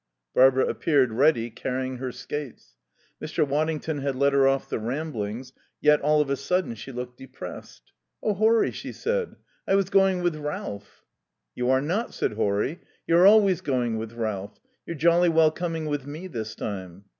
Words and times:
Barbara 0.33 0.65
appeared, 0.65 1.11
ready, 1.11 1.51
carrying 1.51 1.97
her 1.97 2.11
skates. 2.11 2.73
Mr. 3.21 3.47
Waddington 3.47 3.99
had 3.99 4.15
let 4.15 4.33
her 4.33 4.47
off 4.47 4.67
the 4.67 4.79
Ramblings, 4.79 5.53
yet, 5.79 6.01
all 6.01 6.21
of 6.21 6.31
a 6.31 6.35
sudden, 6.35 6.73
she 6.73 6.91
looked 6.91 7.17
depressed. 7.17 7.91
"Oh, 8.23 8.33
Horry," 8.33 8.71
she 8.71 8.93
said, 8.93 9.35
"I 9.67 9.75
was 9.75 9.91
going 9.91 10.23
with 10.23 10.35
Ralph." 10.35 11.05
"You 11.53 11.69
are 11.69 11.81
not," 11.83 12.15
said 12.15 12.33
Horry. 12.33 12.79
"You're 13.05 13.27
always 13.27 13.61
going 13.61 13.99
with 13.99 14.13
Ralph. 14.13 14.59
You're 14.87 14.97
jolly 14.97 15.29
well 15.29 15.51
coming 15.51 15.85
with 15.85 16.07
me 16.07 16.25
this 16.25 16.55
time." 16.55 17.03